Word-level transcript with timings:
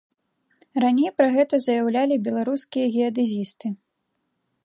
Раней 0.83 1.11
пра 1.17 1.27
гэта 1.35 1.55
заяўлялі 1.67 2.15
беларускія 2.27 2.85
геадэзісты. 2.97 3.67